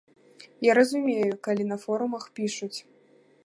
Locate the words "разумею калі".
0.79-1.63